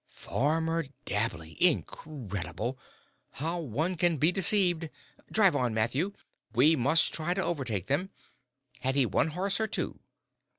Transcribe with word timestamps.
"Farmer 0.15 0.87
Dabley 1.05 1.55
incredible! 1.63 2.79
How 3.33 3.59
one 3.59 3.95
can 3.95 4.17
be 4.17 4.31
deceived. 4.31 4.89
Drive 5.31 5.55
on, 5.55 5.75
Matthew. 5.75 6.13
We 6.55 6.75
must 6.75 7.13
try 7.13 7.35
to 7.35 7.43
overtake 7.43 7.85
them. 7.85 8.09
Had 8.79 8.95
he 8.95 9.05
one 9.05 9.27
horse 9.27 9.59
or 9.59 9.67
two?" 9.67 9.99